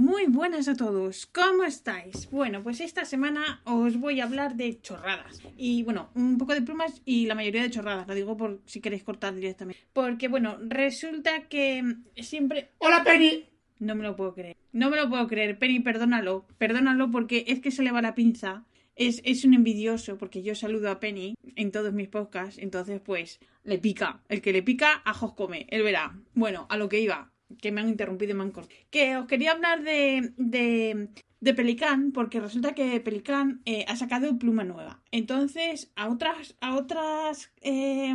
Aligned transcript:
Muy 0.00 0.28
buenas 0.28 0.66
a 0.66 0.74
todos, 0.74 1.26
¿cómo 1.26 1.62
estáis? 1.62 2.30
Bueno, 2.30 2.62
pues 2.62 2.80
esta 2.80 3.04
semana 3.04 3.60
os 3.66 4.00
voy 4.00 4.20
a 4.20 4.24
hablar 4.24 4.56
de 4.56 4.80
chorradas. 4.80 5.42
Y 5.58 5.82
bueno, 5.82 6.08
un 6.14 6.38
poco 6.38 6.54
de 6.54 6.62
plumas 6.62 7.02
y 7.04 7.26
la 7.26 7.34
mayoría 7.34 7.60
de 7.60 7.68
chorradas, 7.68 8.08
lo 8.08 8.14
digo 8.14 8.34
por 8.34 8.62
si 8.64 8.80
queréis 8.80 9.04
cortar 9.04 9.34
directamente. 9.34 9.82
Porque 9.92 10.28
bueno, 10.28 10.56
resulta 10.62 11.48
que 11.48 11.84
siempre... 12.16 12.70
¡Hola, 12.78 13.04
Penny! 13.04 13.44
No 13.78 13.94
me 13.94 14.02
lo 14.02 14.16
puedo 14.16 14.32
creer. 14.32 14.56
No 14.72 14.88
me 14.88 14.96
lo 14.96 15.06
puedo 15.10 15.26
creer. 15.26 15.58
Penny, 15.58 15.80
perdónalo. 15.80 16.46
Perdónalo 16.56 17.10
porque 17.10 17.44
es 17.48 17.60
que 17.60 17.70
se 17.70 17.82
le 17.82 17.92
va 17.92 18.00
la 18.00 18.14
pinza. 18.14 18.64
Es, 18.96 19.20
es, 19.26 19.44
un 19.44 19.52
envidioso 19.52 20.16
porque 20.16 20.42
yo 20.42 20.54
saludo 20.54 20.90
a 20.90 20.98
Penny 20.98 21.34
en 21.56 21.72
todos 21.72 21.92
mis 21.92 22.08
podcasts, 22.08 22.56
entonces 22.58 23.02
pues 23.02 23.38
le 23.64 23.76
pica. 23.76 24.22
El 24.30 24.40
que 24.40 24.54
le 24.54 24.62
pica, 24.62 25.02
ajos 25.04 25.34
come, 25.34 25.66
él 25.68 25.82
verá. 25.82 26.18
Bueno, 26.32 26.66
a 26.70 26.78
lo 26.78 26.88
que 26.88 27.00
iba 27.00 27.30
que 27.60 27.72
me 27.72 27.80
han 27.80 27.88
interrumpido 27.88 28.32
y 28.32 28.34
me 28.34 28.42
han 28.42 28.50
cortado. 28.50 28.78
Que 28.90 29.16
os 29.16 29.26
quería 29.26 29.52
hablar 29.52 29.82
de, 29.82 30.32
de, 30.36 31.54
Pelican, 31.54 32.12
porque 32.12 32.40
resulta 32.40 32.74
que 32.74 33.00
Pelican 33.00 33.60
eh, 33.64 33.84
ha 33.88 33.96
sacado 33.96 34.38
pluma 34.38 34.64
nueva. 34.64 35.00
Entonces, 35.10 35.90
a 35.96 36.08
otras, 36.08 36.56
a 36.60 36.76
otras 36.76 37.50
eh, 37.62 38.14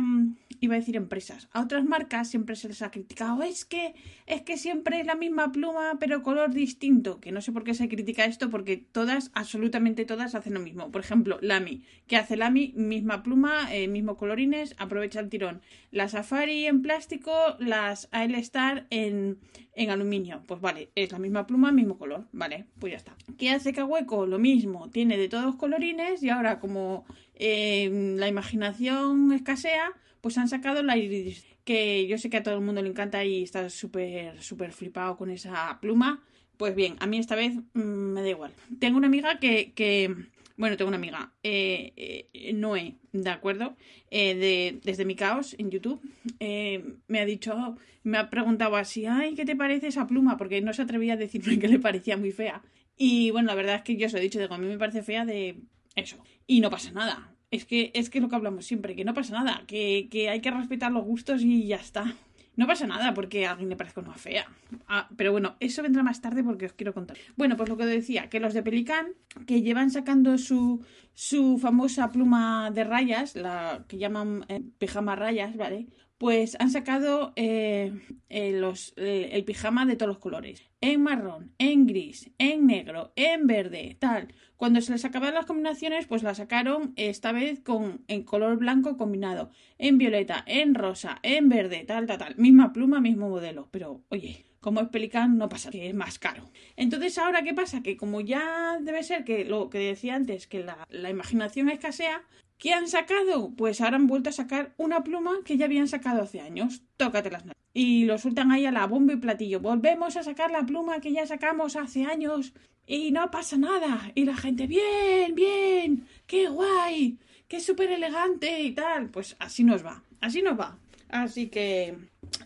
iba 0.60 0.74
a 0.74 0.78
decir 0.78 0.96
empresas, 0.96 1.48
a 1.52 1.60
otras 1.60 1.84
marcas 1.84 2.28
siempre 2.28 2.56
se 2.56 2.68
les 2.68 2.82
ha 2.82 2.90
criticado, 2.90 3.42
es 3.42 3.64
que 3.64 3.94
es 4.26 4.42
que 4.42 4.56
siempre 4.56 5.00
es 5.00 5.06
la 5.06 5.14
misma 5.14 5.52
pluma 5.52 5.96
pero 6.00 6.22
color 6.22 6.52
distinto, 6.52 7.20
que 7.20 7.32
no 7.32 7.40
sé 7.40 7.52
por 7.52 7.64
qué 7.64 7.74
se 7.74 7.88
critica 7.88 8.24
esto 8.24 8.50
porque 8.50 8.76
todas, 8.76 9.30
absolutamente 9.34 10.04
todas 10.04 10.34
hacen 10.34 10.54
lo 10.54 10.60
mismo. 10.60 10.90
Por 10.90 11.00
ejemplo, 11.00 11.38
Lamy, 11.40 11.82
que 12.06 12.16
hace 12.16 12.36
Lamy, 12.36 12.72
misma 12.76 13.22
pluma, 13.22 13.74
eh, 13.74 13.88
mismo 13.88 14.16
colorines, 14.16 14.74
aprovecha 14.78 15.20
el 15.20 15.28
tirón. 15.28 15.60
La 15.96 16.10
Safari 16.10 16.66
en 16.66 16.82
plástico, 16.82 17.32
las 17.58 18.10
AL 18.12 18.34
Star 18.34 18.86
en, 18.90 19.38
en 19.74 19.88
aluminio. 19.88 20.42
Pues 20.46 20.60
vale, 20.60 20.90
es 20.94 21.10
la 21.10 21.18
misma 21.18 21.46
pluma, 21.46 21.72
mismo 21.72 21.96
color, 21.96 22.26
vale, 22.32 22.66
pues 22.78 22.90
ya 22.90 22.98
está. 22.98 23.16
¿Qué 23.38 23.48
hace 23.48 23.72
Cahueco? 23.72 24.26
Lo 24.26 24.38
mismo, 24.38 24.90
tiene 24.90 25.16
de 25.16 25.30
todos 25.30 25.56
colorines 25.56 26.22
y 26.22 26.28
ahora 26.28 26.60
como 26.60 27.06
eh, 27.34 28.14
la 28.18 28.28
imaginación 28.28 29.32
escasea, 29.32 29.90
pues 30.20 30.36
han 30.36 30.48
sacado 30.48 30.82
la 30.82 30.98
iris, 30.98 31.46
que 31.64 32.06
yo 32.06 32.18
sé 32.18 32.28
que 32.28 32.36
a 32.36 32.42
todo 32.42 32.56
el 32.56 32.60
mundo 32.60 32.82
le 32.82 32.90
encanta 32.90 33.24
y 33.24 33.42
está 33.42 33.70
súper, 33.70 34.42
súper 34.42 34.72
flipado 34.72 35.16
con 35.16 35.30
esa 35.30 35.78
pluma. 35.80 36.22
Pues 36.58 36.74
bien, 36.74 36.96
a 37.00 37.06
mí 37.06 37.16
esta 37.16 37.36
vez 37.36 37.54
mmm, 37.72 37.80
me 37.80 38.20
da 38.20 38.28
igual. 38.28 38.52
Tengo 38.78 38.98
una 38.98 39.06
amiga 39.06 39.38
que, 39.38 39.72
que 39.72 40.14
bueno, 40.56 40.76
tengo 40.76 40.88
una 40.88 40.96
amiga, 40.96 41.32
eh, 41.42 41.92
eh, 41.96 42.52
Noé, 42.54 42.94
¿de 43.12 43.30
acuerdo? 43.30 43.76
Eh, 44.10 44.34
de, 44.34 44.80
desde 44.84 45.04
mi 45.04 45.14
caos 45.14 45.54
en 45.58 45.70
YouTube, 45.70 46.00
eh, 46.40 46.94
me 47.08 47.20
ha 47.20 47.26
dicho, 47.26 47.76
me 48.02 48.18
ha 48.18 48.30
preguntado 48.30 48.76
así, 48.76 49.06
ay, 49.06 49.34
¿qué 49.34 49.44
te 49.44 49.56
parece 49.56 49.88
esa 49.88 50.06
pluma? 50.06 50.36
Porque 50.36 50.60
no 50.60 50.72
se 50.72 50.82
atrevía 50.82 51.14
a 51.14 51.16
decirme 51.16 51.58
que 51.58 51.68
le 51.68 51.78
parecía 51.78 52.16
muy 52.16 52.32
fea. 52.32 52.62
Y 52.96 53.30
bueno, 53.30 53.48
la 53.48 53.54
verdad 53.54 53.76
es 53.76 53.82
que 53.82 53.96
yo 53.96 54.06
os 54.06 54.14
he 54.14 54.20
dicho, 54.20 54.38
digo, 54.38 54.54
a 54.54 54.58
mí 54.58 54.66
me 54.66 54.78
parece 54.78 55.02
fea 55.02 55.24
de 55.26 55.56
eso. 55.94 56.16
Y 56.46 56.60
no 56.60 56.70
pasa 56.70 56.92
nada. 56.92 57.32
Es 57.50 57.64
que 57.64 57.90
es 57.94 58.10
que 58.10 58.20
lo 58.20 58.28
que 58.28 58.36
hablamos 58.36 58.64
siempre, 58.64 58.96
que 58.96 59.04
no 59.04 59.14
pasa 59.14 59.34
nada, 59.34 59.64
que, 59.66 60.08
que 60.10 60.30
hay 60.30 60.40
que 60.40 60.50
respetar 60.50 60.90
los 60.90 61.04
gustos 61.04 61.42
y 61.42 61.66
ya 61.66 61.76
está. 61.76 62.16
No 62.56 62.66
pasa 62.66 62.86
nada 62.86 63.12
porque 63.14 63.46
a 63.46 63.52
alguien 63.52 63.68
le 63.68 63.76
parezca 63.76 64.00
una 64.00 64.14
fea. 64.14 64.46
Ah, 64.88 65.08
pero 65.16 65.30
bueno, 65.30 65.56
eso 65.60 65.82
vendrá 65.82 66.02
más 66.02 66.20
tarde 66.20 66.42
porque 66.42 66.66
os 66.66 66.72
quiero 66.72 66.94
contar. 66.94 67.16
Bueno, 67.36 67.56
pues 67.56 67.68
lo 67.68 67.76
que 67.76 67.84
decía, 67.84 68.28
que 68.28 68.40
los 68.40 68.54
de 68.54 68.62
Pelican, 68.62 69.08
que 69.46 69.62
llevan 69.62 69.90
sacando 69.90 70.38
su, 70.38 70.82
su 71.16 71.58
famosa 71.58 72.12
pluma 72.12 72.70
de 72.70 72.84
rayas, 72.84 73.36
la 73.36 73.86
que 73.88 73.96
llaman 73.96 74.44
eh, 74.48 74.60
pijama 74.78 75.16
rayas, 75.16 75.56
¿vale? 75.56 75.86
Pues 76.18 76.56
han 76.60 76.70
sacado 76.70 77.32
eh, 77.36 77.90
eh, 78.28 78.52
los, 78.52 78.92
eh, 78.96 79.30
el 79.32 79.44
pijama 79.44 79.86
de 79.86 79.96
todos 79.96 80.08
los 80.08 80.18
colores. 80.18 80.62
En 80.82 81.02
marrón, 81.02 81.54
en 81.58 81.86
gris, 81.86 82.30
en 82.36 82.66
negro, 82.66 83.14
en 83.16 83.46
verde, 83.46 83.96
tal. 83.98 84.34
Cuando 84.56 84.82
se 84.82 84.92
les 84.92 85.06
acabaron 85.06 85.36
las 85.36 85.46
combinaciones, 85.46 86.06
pues 86.06 86.22
la 86.22 86.34
sacaron 86.34 86.92
esta 86.96 87.32
vez 87.32 87.60
con 87.60 88.04
en 88.08 88.22
color 88.22 88.58
blanco 88.58 88.98
combinado. 88.98 89.50
En 89.78 89.96
violeta, 89.96 90.44
en 90.46 90.74
rosa, 90.74 91.18
en 91.22 91.48
verde, 91.48 91.84
tal, 91.86 92.06
tal, 92.06 92.18
tal. 92.18 92.36
Misma 92.36 92.74
pluma, 92.74 93.00
mismo 93.00 93.30
modelo. 93.30 93.68
Pero, 93.70 94.02
oye, 94.10 94.44
como 94.60 94.80
es 94.80 94.88
Pelican 94.88 95.38
no 95.38 95.48
pasa, 95.48 95.70
que 95.70 95.88
es 95.88 95.94
más 95.94 96.18
caro. 96.18 96.50
Entonces, 96.76 97.18
ahora, 97.18 97.42
¿qué 97.42 97.54
pasa? 97.54 97.82
Que 97.82 97.96
como 97.96 98.20
ya 98.20 98.78
debe 98.80 99.02
ser 99.02 99.24
que 99.24 99.44
lo 99.44 99.70
que 99.70 99.78
decía 99.78 100.14
antes, 100.14 100.46
que 100.46 100.64
la, 100.64 100.86
la 100.90 101.10
imaginación 101.10 101.68
escasea, 101.68 102.22
¿Qué 102.58 102.72
han 102.72 102.88
sacado? 102.88 103.52
Pues 103.54 103.80
ahora 103.80 103.96
han 103.96 104.06
vuelto 104.06 104.30
a 104.30 104.32
sacar 104.32 104.72
una 104.78 105.04
pluma 105.04 105.32
que 105.44 105.58
ya 105.58 105.66
habían 105.66 105.88
sacado 105.88 106.22
hace 106.22 106.40
años. 106.40 106.82
Tócatelas. 106.96 107.44
Y 107.74 108.06
lo 108.06 108.16
sueltan 108.16 108.50
ahí 108.50 108.64
a 108.64 108.72
la 108.72 108.86
bomba 108.86 109.12
y 109.12 109.16
platillo. 109.16 109.60
Volvemos 109.60 110.16
a 110.16 110.22
sacar 110.22 110.50
la 110.50 110.64
pluma 110.64 111.00
que 111.00 111.12
ya 111.12 111.26
sacamos 111.26 111.76
hace 111.76 112.04
años 112.04 112.54
y 112.86 113.10
no 113.10 113.30
pasa 113.30 113.58
nada. 113.58 114.10
Y 114.14 114.24
la 114.24 114.34
gente, 114.34 114.66
bien, 114.66 115.34
bien, 115.34 116.06
qué 116.26 116.48
guay, 116.48 117.18
qué 117.46 117.60
súper 117.60 117.92
elegante 117.92 118.62
y 118.62 118.72
tal. 118.72 119.10
Pues 119.10 119.36
así 119.38 119.62
nos 119.62 119.84
va, 119.84 120.02
así 120.22 120.40
nos 120.40 120.58
va. 120.58 120.78
Así 121.08 121.48
que, 121.48 121.96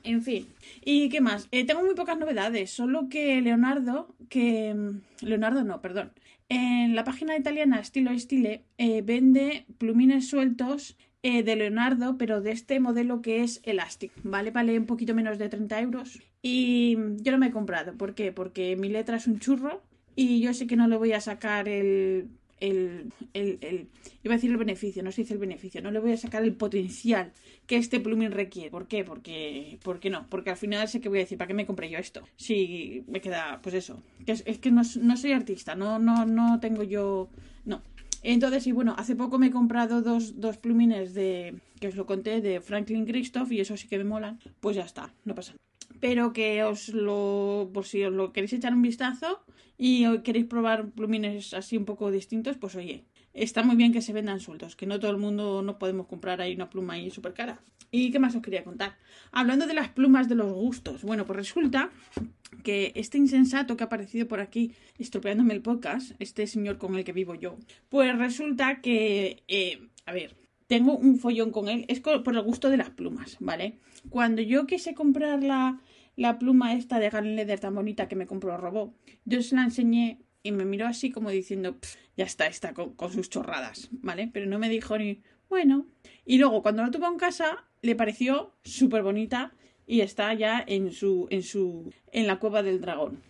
en 0.02 0.22
fin. 0.22 0.46
¿Y 0.84 1.08
qué 1.08 1.20
más? 1.20 1.48
Eh, 1.50 1.64
tengo 1.64 1.82
muy 1.82 1.94
pocas 1.94 2.18
novedades, 2.18 2.70
solo 2.70 3.08
que 3.08 3.40
Leonardo, 3.40 4.14
que... 4.28 4.74
Leonardo 5.20 5.64
no, 5.64 5.80
perdón. 5.80 6.12
En 6.48 6.96
la 6.96 7.04
página 7.04 7.36
italiana 7.36 7.78
Estilo 7.78 8.16
Stile 8.18 8.64
eh, 8.76 9.02
vende 9.02 9.66
plumines 9.78 10.28
sueltos 10.28 10.96
eh, 11.22 11.42
de 11.42 11.54
Leonardo, 11.54 12.16
pero 12.18 12.40
de 12.40 12.50
este 12.50 12.80
modelo 12.80 13.22
que 13.22 13.42
es 13.42 13.60
Elastic, 13.64 14.10
¿vale? 14.22 14.50
Vale 14.50 14.78
un 14.78 14.86
poquito 14.86 15.14
menos 15.14 15.38
de 15.38 15.48
30 15.48 15.80
euros. 15.80 16.20
Y 16.42 16.96
yo 17.18 17.32
no 17.32 17.38
me 17.38 17.48
he 17.48 17.50
comprado. 17.52 17.94
¿Por 17.96 18.14
qué? 18.14 18.32
Porque 18.32 18.74
mi 18.76 18.88
letra 18.88 19.18
es 19.18 19.26
un 19.26 19.38
churro 19.38 19.82
y 20.16 20.40
yo 20.40 20.54
sé 20.54 20.66
que 20.66 20.76
no 20.76 20.88
le 20.88 20.96
voy 20.96 21.12
a 21.12 21.20
sacar 21.20 21.68
el 21.68 22.28
el, 22.60 23.12
el, 23.32 23.58
el, 23.62 23.88
iba 24.22 24.34
a 24.34 24.36
decir 24.36 24.50
el 24.50 24.56
beneficio, 24.56 25.02
no 25.02 25.12
se 25.12 25.22
dice 25.22 25.34
el 25.34 25.40
beneficio, 25.40 25.82
no 25.82 25.90
le 25.90 25.98
voy 25.98 26.12
a 26.12 26.16
sacar 26.16 26.44
el 26.44 26.54
potencial 26.54 27.32
que 27.66 27.76
este 27.76 28.00
plumín 28.00 28.30
requiere. 28.30 28.70
¿Por 28.70 28.86
qué? 28.86 29.04
Porque, 29.04 29.78
¿por 29.82 30.00
qué 30.00 30.10
no? 30.10 30.26
Porque 30.28 30.50
al 30.50 30.56
final 30.56 30.86
sé 30.88 31.00
que 31.00 31.08
voy 31.08 31.18
a 31.18 31.22
decir, 31.22 31.38
¿para 31.38 31.48
qué 31.48 31.54
me 31.54 31.66
compré 31.66 31.90
yo 31.90 31.98
esto? 31.98 32.22
Si 32.36 33.04
me 33.08 33.20
queda, 33.20 33.60
pues 33.62 33.74
eso, 33.74 34.02
es 34.26 34.58
que 34.58 34.70
no, 34.70 34.82
no, 35.00 35.16
soy 35.16 35.32
artista, 35.32 35.74
no, 35.74 35.98
no, 35.98 36.26
no 36.26 36.60
tengo 36.60 36.82
yo, 36.82 37.28
no. 37.64 37.82
Entonces, 38.22 38.66
y 38.66 38.72
bueno, 38.72 38.94
hace 38.98 39.16
poco 39.16 39.38
me 39.38 39.46
he 39.46 39.50
comprado 39.50 40.02
dos, 40.02 40.40
dos 40.40 40.58
plumines 40.58 41.14
de, 41.14 41.54
que 41.80 41.88
os 41.88 41.96
lo 41.96 42.04
conté, 42.04 42.42
de 42.42 42.60
Franklin 42.60 43.06
Christoph 43.06 43.50
y 43.52 43.60
eso 43.60 43.76
sí 43.76 43.88
que 43.88 43.98
me 43.98 44.04
molan, 44.04 44.38
pues 44.60 44.76
ya 44.76 44.84
está, 44.84 45.14
no 45.24 45.34
pasa 45.34 45.52
nada 45.52 45.69
pero 45.98 46.32
que 46.32 46.62
os 46.62 46.88
lo, 46.90 47.70
por 47.72 47.84
si 47.84 48.04
os 48.04 48.12
lo 48.12 48.32
queréis 48.32 48.52
echar 48.52 48.74
un 48.74 48.82
vistazo 48.82 49.42
y 49.76 50.06
queréis 50.20 50.46
probar 50.46 50.90
plumines 50.90 51.54
así 51.54 51.76
un 51.76 51.84
poco 51.84 52.10
distintos, 52.10 52.56
pues 52.58 52.76
oye, 52.76 53.04
está 53.32 53.62
muy 53.62 53.76
bien 53.76 53.92
que 53.92 54.02
se 54.02 54.12
vendan 54.12 54.40
sueltos, 54.40 54.76
que 54.76 54.86
no 54.86 55.00
todo 55.00 55.10
el 55.10 55.16
mundo 55.16 55.62
no 55.62 55.78
podemos 55.78 56.06
comprar 56.06 56.40
ahí 56.40 56.54
una 56.54 56.70
pluma 56.70 56.94
ahí 56.94 57.10
súper 57.10 57.34
cara. 57.34 57.60
¿Y 57.92 58.12
qué 58.12 58.20
más 58.20 58.34
os 58.36 58.42
quería 58.42 58.62
contar? 58.62 58.96
Hablando 59.32 59.66
de 59.66 59.74
las 59.74 59.88
plumas 59.88 60.28
de 60.28 60.36
los 60.36 60.52
gustos, 60.52 61.02
bueno, 61.02 61.26
pues 61.26 61.36
resulta 61.36 61.90
que 62.62 62.92
este 62.94 63.18
insensato 63.18 63.76
que 63.76 63.84
ha 63.84 63.86
aparecido 63.86 64.28
por 64.28 64.40
aquí 64.40 64.72
estropeándome 64.98 65.54
el 65.54 65.62
podcast, 65.62 66.12
este 66.20 66.46
señor 66.46 66.78
con 66.78 66.94
el 66.96 67.04
que 67.04 67.12
vivo 67.12 67.34
yo, 67.34 67.56
pues 67.88 68.16
resulta 68.16 68.80
que, 68.80 69.42
eh, 69.48 69.88
a 70.06 70.12
ver, 70.12 70.36
tengo 70.70 70.96
un 70.96 71.18
follón 71.18 71.50
con 71.50 71.66
él, 71.66 71.84
es 71.88 71.98
por 71.98 72.22
el 72.32 72.42
gusto 72.42 72.70
de 72.70 72.76
las 72.76 72.90
plumas, 72.90 73.38
¿vale? 73.40 73.80
Cuando 74.08 74.40
yo 74.40 74.68
quise 74.68 74.94
comprar 74.94 75.42
la, 75.42 75.80
la 76.14 76.38
pluma 76.38 76.74
esta 76.74 77.00
de 77.00 77.10
Galen 77.10 77.34
Leather 77.34 77.58
tan 77.58 77.74
bonita 77.74 78.06
que 78.06 78.14
me 78.14 78.28
compró 78.28 78.56
Robó, 78.56 78.94
yo 79.24 79.42
se 79.42 79.56
la 79.56 79.64
enseñé 79.64 80.20
y 80.44 80.52
me 80.52 80.64
miró 80.64 80.86
así 80.86 81.10
como 81.10 81.30
diciendo, 81.30 81.76
ya 82.16 82.24
está, 82.24 82.46
está 82.46 82.72
con, 82.72 82.94
con, 82.94 83.12
sus 83.12 83.28
chorradas, 83.28 83.88
¿vale? 83.90 84.30
Pero 84.32 84.46
no 84.46 84.60
me 84.60 84.68
dijo 84.68 84.96
ni, 84.96 85.22
bueno. 85.48 85.88
Y 86.24 86.38
luego 86.38 86.62
cuando 86.62 86.82
la 86.82 86.92
tuvo 86.92 87.08
en 87.08 87.18
casa, 87.18 87.64
le 87.82 87.96
pareció 87.96 88.54
súper 88.62 89.02
bonita 89.02 89.52
y 89.88 90.02
está 90.02 90.32
ya 90.34 90.64
en 90.64 90.92
su, 90.92 91.26
en 91.30 91.42
su, 91.42 91.92
en 92.12 92.28
la 92.28 92.38
cueva 92.38 92.62
del 92.62 92.80
dragón, 92.80 93.20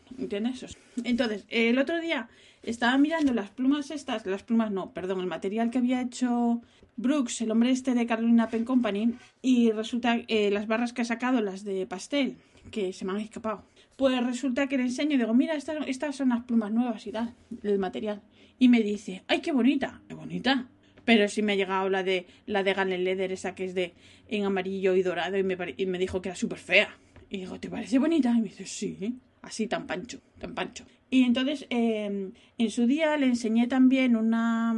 Entonces, 1.04 1.44
el 1.48 1.78
otro 1.78 2.00
día 2.00 2.28
estaba 2.62 2.98
mirando 2.98 3.32
las 3.32 3.50
plumas 3.50 3.90
estas, 3.90 4.26
las 4.26 4.42
plumas 4.42 4.70
no, 4.70 4.92
perdón, 4.92 5.20
el 5.20 5.26
material 5.26 5.70
que 5.70 5.78
había 5.78 6.02
hecho 6.02 6.60
Brooks, 6.96 7.40
el 7.40 7.50
hombre 7.50 7.70
este 7.70 7.94
de 7.94 8.06
Carolina 8.06 8.48
Pen 8.48 8.64
Company, 8.64 9.14
y 9.40 9.70
resulta 9.70 10.18
eh, 10.28 10.50
las 10.50 10.66
barras 10.66 10.92
que 10.92 11.02
ha 11.02 11.06
sacado, 11.06 11.40
las 11.40 11.64
de 11.64 11.86
pastel, 11.86 12.36
que 12.70 12.92
se 12.92 13.04
me 13.04 13.12
han 13.12 13.20
escapado. 13.20 13.64
Pues 13.96 14.22
resulta 14.24 14.66
que 14.66 14.76
le 14.76 14.84
enseño 14.84 15.14
y 15.14 15.18
digo, 15.18 15.34
mira, 15.34 15.54
estas, 15.54 15.86
estas 15.86 16.16
son 16.16 16.30
las 16.30 16.44
plumas 16.44 16.72
nuevas 16.72 17.06
y 17.06 17.12
tal, 17.12 17.34
el 17.62 17.78
material. 17.78 18.22
Y 18.58 18.68
me 18.68 18.80
dice, 18.82 19.22
¡ay, 19.28 19.40
qué 19.40 19.52
bonita! 19.52 20.02
¡Qué 20.08 20.14
bonita! 20.14 20.68
Pero 21.04 21.28
sí 21.28 21.42
me 21.42 21.52
ha 21.52 21.56
llegado 21.56 21.88
la 21.88 22.02
de 22.02 22.26
la 22.46 22.62
de 22.62 22.74
Galen 22.74 23.04
Leather, 23.04 23.32
esa 23.32 23.54
que 23.54 23.64
es 23.64 23.74
de 23.74 23.94
en 24.28 24.44
amarillo 24.44 24.94
y 24.94 25.02
dorado, 25.02 25.38
y 25.38 25.42
me, 25.42 25.56
y 25.76 25.86
me 25.86 25.98
dijo 25.98 26.20
que 26.20 26.28
era 26.28 26.36
súper 26.36 26.58
fea. 26.58 26.94
Y 27.30 27.38
digo, 27.38 27.58
¿te 27.58 27.70
parece 27.70 27.98
bonita? 27.98 28.30
Y 28.36 28.42
me 28.42 28.48
dice, 28.48 28.66
sí, 28.66 29.18
así 29.42 29.66
tan 29.66 29.86
pancho, 29.86 30.20
tan 30.38 30.54
pancho. 30.54 30.84
Y 31.10 31.24
entonces, 31.24 31.66
eh, 31.70 32.30
en 32.58 32.70
su 32.70 32.86
día 32.86 33.16
le 33.16 33.26
enseñé 33.26 33.66
también 33.66 34.16
una, 34.16 34.74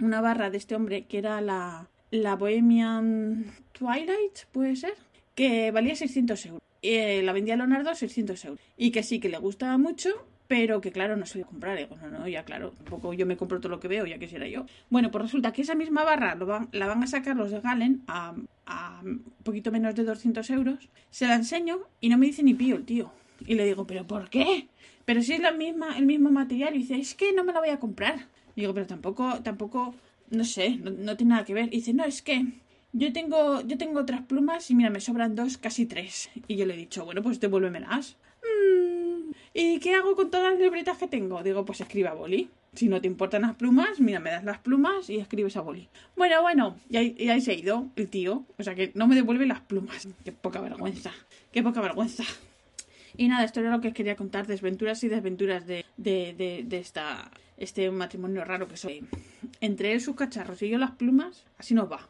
una 0.00 0.20
barra 0.20 0.50
de 0.50 0.58
este 0.58 0.74
hombre 0.74 1.04
que 1.04 1.18
era 1.18 1.40
la, 1.40 1.88
la 2.10 2.36
Bohemian 2.36 3.44
Twilight, 3.72 4.46
puede 4.52 4.76
ser, 4.76 4.94
que 5.34 5.70
valía 5.70 5.94
600 5.94 6.46
euros. 6.46 6.62
Eh, 6.82 7.22
la 7.22 7.32
vendía 7.32 7.56
Leonardo 7.56 7.90
a 7.90 7.94
600 7.94 8.44
euros. 8.44 8.60
Y 8.76 8.90
que 8.90 9.02
sí, 9.02 9.18
que 9.18 9.28
le 9.28 9.38
gustaba 9.38 9.76
mucho 9.76 10.10
pero 10.48 10.80
que 10.80 10.92
claro, 10.92 11.16
no 11.16 11.26
se 11.26 11.42
a 11.42 11.44
comprar. 11.44 11.76
Digo, 11.76 11.96
no, 11.96 12.08
no, 12.08 12.28
ya 12.28 12.44
claro, 12.44 12.72
tampoco 12.72 13.12
yo 13.12 13.26
me 13.26 13.36
compro 13.36 13.60
todo 13.60 13.70
lo 13.70 13.80
que 13.80 13.88
veo, 13.88 14.06
ya 14.06 14.18
quisiera 14.18 14.46
yo. 14.46 14.66
Bueno, 14.90 15.10
pues 15.10 15.24
resulta 15.24 15.52
que 15.52 15.62
esa 15.62 15.74
misma 15.74 16.04
barra 16.04 16.34
lo 16.34 16.46
van, 16.46 16.68
la 16.72 16.86
van 16.86 17.02
a 17.02 17.06
sacar 17.06 17.36
los 17.36 17.50
de 17.50 17.60
Galen 17.60 18.02
a, 18.06 18.34
a 18.66 19.00
un 19.04 19.24
poquito 19.42 19.72
menos 19.72 19.94
de 19.94 20.04
200 20.04 20.48
euros. 20.50 20.88
Se 21.10 21.26
la 21.26 21.34
enseño 21.34 21.80
y 22.00 22.08
no 22.08 22.18
me 22.18 22.26
dice 22.26 22.42
ni 22.42 22.54
pío 22.54 22.76
el 22.76 22.84
tío. 22.84 23.10
Y 23.46 23.54
le 23.54 23.64
digo, 23.64 23.86
¿pero 23.86 24.06
por 24.06 24.30
qué? 24.30 24.68
Pero 25.04 25.22
si 25.22 25.34
es 25.34 25.40
la 25.40 25.52
misma, 25.52 25.96
el 25.96 26.06
mismo 26.06 26.30
material. 26.30 26.74
Y 26.74 26.78
dice, 26.78 26.96
es 26.96 27.14
que 27.14 27.32
no 27.32 27.44
me 27.44 27.52
la 27.52 27.60
voy 27.60 27.70
a 27.70 27.78
comprar. 27.78 28.26
digo, 28.54 28.74
pero 28.74 28.86
tampoco, 28.86 29.42
tampoco, 29.42 29.94
no 30.30 30.44
sé, 30.44 30.76
no, 30.76 30.90
no 30.90 31.16
tiene 31.16 31.30
nada 31.30 31.44
que 31.44 31.54
ver. 31.54 31.66
Y 31.66 31.78
dice, 31.78 31.92
no, 31.94 32.04
es 32.04 32.22
que 32.22 32.44
yo 32.92 33.12
tengo, 33.12 33.60
yo 33.60 33.76
tengo 33.76 34.00
otras 34.00 34.22
plumas 34.22 34.70
y 34.70 34.74
mira, 34.74 34.88
me 34.88 35.00
sobran 35.00 35.34
dos, 35.34 35.58
casi 35.58 35.86
tres. 35.86 36.30
Y 36.48 36.56
yo 36.56 36.64
le 36.64 36.74
he 36.74 36.78
dicho, 36.78 37.04
bueno, 37.04 37.22
pues 37.22 37.40
devuélvemelas. 37.40 38.16
Mm, 38.42 39.32
¿Y 39.52 39.78
qué 39.80 39.94
hago 39.94 40.16
con 40.16 40.30
todas 40.30 40.52
las 40.52 40.60
libretas 40.60 40.96
que 40.96 41.06
tengo? 41.06 41.42
Digo, 41.42 41.64
pues 41.64 41.80
escriba 41.80 42.14
boli. 42.14 42.48
Si 42.74 42.88
no 42.88 43.00
te 43.00 43.06
importan 43.06 43.42
las 43.42 43.54
plumas, 43.54 44.00
mira, 44.00 44.18
me 44.20 44.30
das 44.30 44.44
las 44.44 44.58
plumas 44.58 45.08
y 45.08 45.16
escribes 45.16 45.56
a 45.56 45.60
boli. 45.60 45.88
Bueno, 46.16 46.42
bueno, 46.42 46.76
y 46.90 46.96
ahí, 46.96 47.14
y 47.18 47.28
ahí 47.28 47.40
se 47.40 47.52
ha 47.52 47.54
ido 47.54 47.86
el 47.96 48.08
tío. 48.08 48.44
O 48.58 48.62
sea 48.62 48.74
que 48.74 48.92
no 48.94 49.06
me 49.06 49.14
devuelve 49.14 49.46
las 49.46 49.60
plumas. 49.60 50.08
Qué 50.24 50.32
poca 50.32 50.60
vergüenza. 50.60 51.12
Qué 51.52 51.62
poca 51.62 51.80
vergüenza. 51.80 52.24
Y 53.16 53.28
nada, 53.28 53.44
esto 53.44 53.60
era 53.60 53.70
lo 53.70 53.80
que 53.80 53.92
quería 53.92 54.16
contar, 54.16 54.46
desventuras 54.46 55.02
y 55.04 55.08
desventuras 55.08 55.66
de, 55.66 55.84
de, 55.96 56.34
de, 56.36 56.64
de 56.66 56.78
esta, 56.78 57.30
este 57.56 57.90
matrimonio 57.90 58.44
raro 58.44 58.68
que 58.68 58.76
soy. 58.76 59.06
Entre 59.60 59.92
él 59.92 60.00
sus 60.00 60.16
cacharros 60.16 60.62
y 60.62 60.68
yo 60.68 60.78
las 60.78 60.92
plumas, 60.92 61.44
así 61.58 61.74
nos 61.74 61.90
va. 61.90 62.08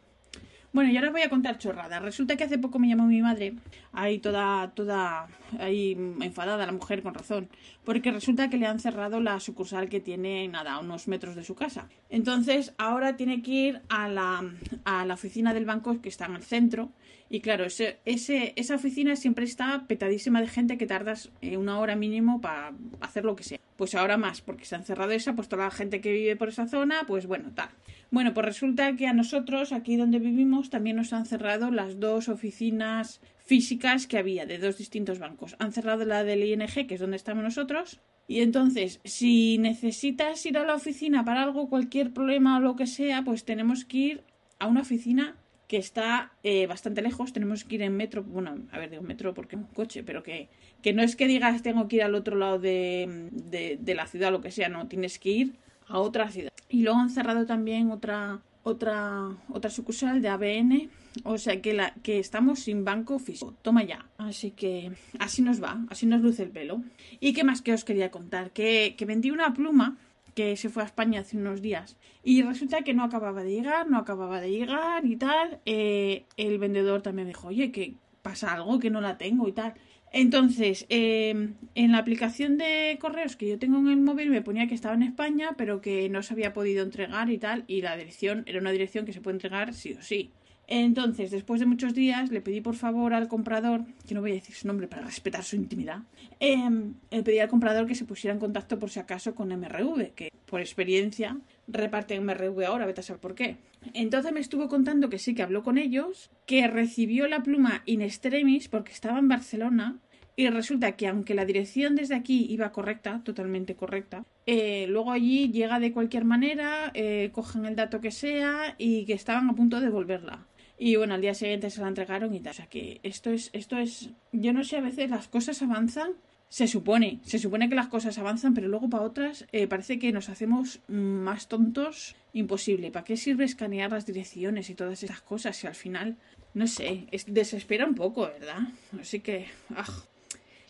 Bueno, 0.72 0.90
y 0.90 0.96
ahora 0.96 1.08
os 1.08 1.12
voy 1.12 1.22
a 1.22 1.30
contar 1.30 1.58
chorradas. 1.58 2.02
Resulta 2.02 2.36
que 2.36 2.44
hace 2.44 2.58
poco 2.58 2.78
me 2.78 2.88
llamó 2.88 3.06
mi 3.06 3.22
madre, 3.22 3.54
ahí 3.92 4.18
toda, 4.18 4.70
toda, 4.74 5.28
ahí 5.58 5.92
enfadada 6.20 6.66
la 6.66 6.72
mujer 6.72 7.02
con 7.02 7.14
razón, 7.14 7.48
porque 7.84 8.12
resulta 8.12 8.50
que 8.50 8.58
le 8.58 8.66
han 8.66 8.78
cerrado 8.78 9.20
la 9.20 9.40
sucursal 9.40 9.88
que 9.88 10.00
tiene, 10.00 10.46
nada, 10.48 10.74
a 10.74 10.80
unos 10.80 11.08
metros 11.08 11.34
de 11.34 11.44
su 11.44 11.54
casa. 11.54 11.88
Entonces, 12.10 12.74
ahora 12.78 13.16
tiene 13.16 13.42
que 13.42 13.50
ir 13.50 13.80
a 13.88 14.08
la, 14.08 14.44
a 14.84 15.06
la 15.06 15.14
oficina 15.14 15.54
del 15.54 15.64
banco 15.64 16.00
que 16.02 16.08
está 16.08 16.26
en 16.26 16.36
el 16.36 16.42
centro, 16.42 16.90
y 17.28 17.40
claro, 17.40 17.64
ese, 17.64 17.98
ese, 18.04 18.52
esa 18.56 18.76
oficina 18.76 19.16
siempre 19.16 19.44
está 19.44 19.86
petadísima 19.88 20.40
de 20.40 20.46
gente 20.46 20.78
que 20.78 20.86
tardas 20.86 21.30
eh, 21.40 21.56
una 21.56 21.78
hora 21.78 21.96
mínimo 21.96 22.40
para 22.40 22.72
hacer 23.00 23.24
lo 23.24 23.34
que 23.34 23.44
sea. 23.44 23.58
Pues 23.76 23.94
ahora 23.94 24.16
más, 24.16 24.40
porque 24.40 24.64
se 24.64 24.74
han 24.74 24.84
cerrado 24.84 25.12
esa, 25.12 25.34
pues 25.34 25.48
toda 25.48 25.64
la 25.64 25.70
gente 25.70 26.00
que 26.00 26.12
vive 26.12 26.36
por 26.36 26.48
esa 26.48 26.66
zona, 26.66 27.04
pues 27.06 27.26
bueno, 27.26 27.50
tal. 27.54 27.68
Bueno, 28.10 28.32
pues 28.32 28.46
resulta 28.46 28.96
que 28.96 29.06
a 29.06 29.12
nosotros, 29.12 29.72
aquí 29.72 29.96
donde 29.96 30.18
vivimos, 30.18 30.70
también 30.70 30.96
nos 30.96 31.12
han 31.12 31.26
cerrado 31.26 31.70
las 31.70 32.00
dos 32.00 32.28
oficinas 32.28 33.20
físicas 33.44 34.06
que 34.06 34.18
había 34.18 34.46
de 34.46 34.58
dos 34.58 34.78
distintos 34.78 35.18
bancos. 35.18 35.56
Han 35.58 35.72
cerrado 35.72 36.04
la 36.04 36.24
del 36.24 36.42
ING, 36.42 36.86
que 36.86 36.94
es 36.94 37.00
donde 37.00 37.16
estamos 37.16 37.44
nosotros. 37.44 38.00
Y 38.28 38.40
entonces, 38.40 39.00
si 39.04 39.58
necesitas 39.58 40.44
ir 40.46 40.58
a 40.58 40.64
la 40.64 40.74
oficina 40.74 41.24
para 41.24 41.42
algo, 41.42 41.68
cualquier 41.68 42.12
problema 42.12 42.56
o 42.56 42.60
lo 42.60 42.76
que 42.76 42.86
sea, 42.86 43.22
pues 43.22 43.44
tenemos 43.44 43.84
que 43.84 43.98
ir 43.98 44.24
a 44.58 44.66
una 44.66 44.80
oficina 44.80 45.36
que 45.68 45.76
está 45.76 46.32
eh, 46.42 46.66
bastante 46.66 47.02
lejos, 47.02 47.32
tenemos 47.32 47.64
que 47.64 47.76
ir 47.76 47.82
en 47.82 47.96
metro, 47.96 48.22
bueno, 48.22 48.56
a 48.70 48.78
ver, 48.78 48.90
digo 48.90 49.02
metro 49.02 49.34
porque 49.34 49.56
es 49.56 49.62
un 49.62 49.68
coche, 49.68 50.02
pero 50.02 50.22
que, 50.22 50.48
que 50.82 50.92
no 50.92 51.02
es 51.02 51.16
que 51.16 51.26
digas 51.26 51.62
tengo 51.62 51.88
que 51.88 51.96
ir 51.96 52.02
al 52.02 52.14
otro 52.14 52.36
lado 52.36 52.58
de, 52.58 53.28
de, 53.32 53.78
de 53.80 53.94
la 53.94 54.06
ciudad 54.06 54.30
lo 54.30 54.40
que 54.40 54.50
sea, 54.50 54.68
no, 54.68 54.86
tienes 54.86 55.18
que 55.18 55.30
ir 55.30 55.52
a 55.88 55.98
otra 55.98 56.30
ciudad. 56.30 56.52
Y 56.68 56.82
luego 56.82 56.98
han 56.98 57.10
cerrado 57.10 57.46
también 57.46 57.90
otra 57.90 58.40
otra 58.62 59.28
otra 59.48 59.70
sucursal 59.70 60.20
de 60.20 60.28
ABN, 60.28 60.90
o 61.22 61.38
sea 61.38 61.62
que 61.62 61.72
la 61.72 61.94
que 62.02 62.18
estamos 62.18 62.60
sin 62.60 62.84
banco 62.84 63.18
físico. 63.20 63.54
Toma 63.62 63.84
ya. 63.84 64.06
Así 64.18 64.50
que 64.50 64.90
así 65.20 65.42
nos 65.42 65.62
va, 65.62 65.84
así 65.88 66.06
nos 66.06 66.20
luce 66.20 66.42
el 66.42 66.50
pelo. 66.50 66.82
¿Y 67.20 67.32
qué 67.32 67.44
más 67.44 67.62
que 67.62 67.72
os 67.72 67.84
quería 67.84 68.10
contar? 68.10 68.50
Que, 68.50 68.94
que 68.98 69.04
vendí 69.04 69.30
una 69.30 69.54
pluma 69.54 69.96
que 70.36 70.54
se 70.58 70.68
fue 70.68 70.82
a 70.82 70.86
España 70.86 71.20
hace 71.20 71.38
unos 71.38 71.62
días 71.62 71.96
y 72.22 72.42
resulta 72.42 72.82
que 72.82 72.92
no 72.92 73.02
acababa 73.04 73.42
de 73.42 73.52
llegar, 73.52 73.88
no 73.90 73.96
acababa 73.96 74.38
de 74.38 74.50
llegar 74.50 75.06
y 75.06 75.16
tal. 75.16 75.60
Eh, 75.64 76.26
el 76.36 76.58
vendedor 76.58 77.00
también 77.00 77.26
dijo, 77.26 77.48
oye, 77.48 77.72
que 77.72 77.94
pasa 78.20 78.52
algo 78.52 78.78
que 78.78 78.90
no 78.90 79.00
la 79.00 79.16
tengo 79.16 79.48
y 79.48 79.52
tal. 79.52 79.72
Entonces, 80.12 80.84
eh, 80.90 81.54
en 81.74 81.92
la 81.92 81.98
aplicación 81.98 82.58
de 82.58 82.98
correos 83.00 83.34
que 83.36 83.48
yo 83.48 83.58
tengo 83.58 83.78
en 83.78 83.88
el 83.88 83.96
móvil 83.96 84.28
me 84.28 84.42
ponía 84.42 84.66
que 84.66 84.74
estaba 84.74 84.94
en 84.94 85.04
España, 85.04 85.54
pero 85.56 85.80
que 85.80 86.10
no 86.10 86.22
se 86.22 86.34
había 86.34 86.52
podido 86.52 86.84
entregar 86.84 87.30
y 87.30 87.38
tal, 87.38 87.64
y 87.66 87.80
la 87.80 87.96
dirección 87.96 88.44
era 88.46 88.60
una 88.60 88.72
dirección 88.72 89.06
que 89.06 89.14
se 89.14 89.22
puede 89.22 89.36
entregar 89.36 89.72
sí 89.72 89.94
o 89.94 90.02
sí. 90.02 90.32
Entonces, 90.68 91.30
después 91.30 91.60
de 91.60 91.66
muchos 91.66 91.94
días, 91.94 92.30
le 92.30 92.40
pedí 92.40 92.60
por 92.60 92.74
favor 92.74 93.14
al 93.14 93.28
comprador, 93.28 93.84
que 94.06 94.14
no 94.14 94.20
voy 94.20 94.32
a 94.32 94.34
decir 94.34 94.54
su 94.54 94.66
nombre 94.66 94.88
para 94.88 95.02
respetar 95.02 95.44
su 95.44 95.54
intimidad, 95.54 96.00
eh, 96.40 96.68
le 97.10 97.22
pedí 97.22 97.38
al 97.38 97.48
comprador 97.48 97.86
que 97.86 97.94
se 97.94 98.04
pusiera 98.04 98.34
en 98.34 98.40
contacto 98.40 98.78
por 98.78 98.90
si 98.90 98.98
acaso 98.98 99.34
con 99.34 99.52
MRV, 99.52 100.12
que 100.14 100.32
por 100.46 100.60
experiencia 100.60 101.38
reparten 101.68 102.24
MRV 102.24 102.64
ahora, 102.64 102.86
vete 102.86 103.00
a 103.00 103.04
saber 103.04 103.20
por 103.20 103.34
qué. 103.34 103.56
Entonces 103.94 104.32
me 104.32 104.40
estuvo 104.40 104.68
contando 104.68 105.08
que 105.08 105.18
sí 105.18 105.34
que 105.34 105.42
habló 105.42 105.62
con 105.62 105.78
ellos, 105.78 106.30
que 106.46 106.66
recibió 106.66 107.28
la 107.28 107.42
pluma 107.42 107.82
in 107.86 108.02
extremis 108.02 108.68
porque 108.68 108.92
estaba 108.92 109.18
en 109.18 109.28
Barcelona 109.28 110.00
y 110.34 110.48
resulta 110.48 110.92
que 110.92 111.06
aunque 111.08 111.34
la 111.34 111.46
dirección 111.46 111.94
desde 111.94 112.14
aquí 112.14 112.46
iba 112.50 112.72
correcta, 112.72 113.22
totalmente 113.24 113.74
correcta, 113.74 114.24
eh, 114.44 114.86
luego 114.88 115.12
allí 115.12 115.50
llega 115.50 115.80
de 115.80 115.92
cualquier 115.92 116.24
manera, 116.24 116.90
eh, 116.94 117.30
cogen 117.32 117.64
el 117.64 117.74
dato 117.74 118.00
que 118.00 118.10
sea 118.10 118.74
y 118.76 119.06
que 119.06 119.14
estaban 119.14 119.48
a 119.48 119.54
punto 119.54 119.80
de 119.80 119.86
devolverla. 119.86 120.46
Y 120.78 120.96
bueno, 120.96 121.14
al 121.14 121.20
día 121.20 121.34
siguiente 121.34 121.70
se 121.70 121.80
la 121.80 121.88
entregaron 121.88 122.34
y 122.34 122.40
tal. 122.40 122.50
O 122.50 122.54
sea 122.54 122.66
que 122.66 123.00
esto 123.02 123.30
es, 123.30 123.50
esto 123.52 123.78
es, 123.78 124.10
yo 124.32 124.52
no 124.52 124.64
sé, 124.64 124.76
a 124.76 124.82
veces 124.82 125.10
las 125.10 125.28
cosas 125.28 125.62
avanzan, 125.62 126.12
se 126.48 126.68
supone, 126.68 127.20
se 127.24 127.38
supone 127.38 127.68
que 127.68 127.74
las 127.74 127.88
cosas 127.88 128.18
avanzan, 128.18 128.54
pero 128.54 128.68
luego 128.68 128.88
para 128.88 129.02
otras 129.02 129.46
eh, 129.52 129.66
parece 129.66 129.98
que 129.98 130.12
nos 130.12 130.28
hacemos 130.28 130.80
más 130.88 131.48
tontos, 131.48 132.14
imposible. 132.32 132.90
¿Para 132.90 133.04
qué 133.04 133.16
sirve 133.16 133.44
escanear 133.44 133.90
las 133.90 134.06
direcciones 134.06 134.70
y 134.70 134.74
todas 134.74 135.02
esas 135.02 135.22
cosas 135.22 135.56
si 135.56 135.66
al 135.66 135.74
final, 135.74 136.16
no 136.54 136.66
sé, 136.66 137.06
es, 137.10 137.32
desespera 137.32 137.86
un 137.86 137.94
poco, 137.94 138.22
¿verdad? 138.22 138.68
Así 139.00 139.20
que, 139.20 139.46
ah. 139.74 139.86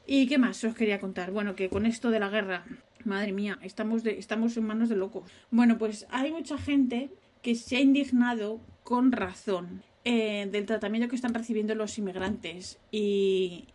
¿Y 0.08 0.29
qué 0.29 0.38
más 0.38 0.62
os 0.62 0.75
quería 0.76 1.00
contar? 1.00 1.32
Bueno, 1.32 1.56
que 1.56 1.69
con 1.69 1.85
esto 1.85 2.11
de 2.11 2.20
la 2.20 2.29
guerra, 2.29 2.64
madre 3.05 3.32
mía, 3.32 3.58
estamos, 3.62 4.05
de, 4.05 4.19
estamos 4.19 4.56
en 4.56 4.64
manos 4.64 4.88
de 4.88 4.94
locos. 4.94 5.29
Bueno, 5.50 5.79
pues 5.79 6.06
hay 6.11 6.31
mucha 6.31 6.56
gente 6.58 7.11
que 7.43 7.56
se 7.56 7.76
ha 7.76 7.81
indignado 7.81 8.61
con 8.85 9.11
razón 9.11 9.82
eh, 10.08 10.47
del 10.47 10.67
tratamiento 10.67 11.08
que 11.08 11.17
están 11.17 11.35
recibiendo 11.35 11.75
los 11.75 11.99
inmigrantes 11.99 12.79
y, 12.93 13.67